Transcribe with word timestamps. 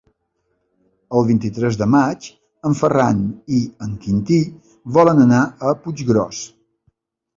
El 1.17 1.25
vint-i-tres 1.27 1.77
de 1.81 1.87
maig 1.97 2.29
en 2.69 2.77
Ferran 2.81 3.21
i 3.59 3.61
en 3.89 3.93
Quintí 4.07 4.41
volen 4.97 5.23
anar 5.27 5.43
a 5.73 5.77
Puiggròs. 5.85 6.41